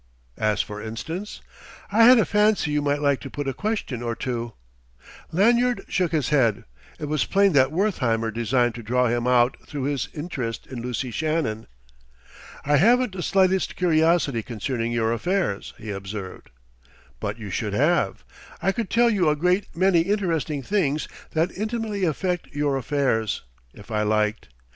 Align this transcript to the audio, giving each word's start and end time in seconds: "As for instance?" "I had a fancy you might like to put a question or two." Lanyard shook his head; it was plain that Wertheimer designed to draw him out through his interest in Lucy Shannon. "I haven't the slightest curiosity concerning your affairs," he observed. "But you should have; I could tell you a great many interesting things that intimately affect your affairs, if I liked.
"As 0.39 0.63
for 0.63 0.81
instance?" 0.81 1.41
"I 1.91 2.05
had 2.05 2.17
a 2.17 2.25
fancy 2.25 2.71
you 2.71 2.81
might 2.81 3.03
like 3.03 3.19
to 3.19 3.29
put 3.29 3.47
a 3.47 3.53
question 3.53 4.01
or 4.01 4.15
two." 4.15 4.53
Lanyard 5.31 5.85
shook 5.89 6.11
his 6.11 6.29
head; 6.29 6.63
it 6.97 7.05
was 7.05 7.25
plain 7.25 7.53
that 7.53 7.71
Wertheimer 7.71 8.31
designed 8.31 8.73
to 8.73 8.81
draw 8.81 9.09
him 9.09 9.27
out 9.27 9.57
through 9.67 9.83
his 9.83 10.09
interest 10.15 10.65
in 10.65 10.81
Lucy 10.81 11.11
Shannon. 11.11 11.67
"I 12.65 12.77
haven't 12.77 13.11
the 13.15 13.21
slightest 13.21 13.75
curiosity 13.75 14.41
concerning 14.41 14.91
your 14.91 15.13
affairs," 15.13 15.75
he 15.77 15.91
observed. 15.91 16.49
"But 17.19 17.37
you 17.37 17.51
should 17.51 17.73
have; 17.73 18.23
I 18.59 18.71
could 18.71 18.89
tell 18.89 19.11
you 19.11 19.29
a 19.29 19.35
great 19.35 19.67
many 19.75 19.99
interesting 19.99 20.63
things 20.63 21.07
that 21.33 21.51
intimately 21.55 22.05
affect 22.05 22.47
your 22.47 22.75
affairs, 22.75 23.43
if 23.71 23.91
I 23.91 24.01
liked. 24.01 24.47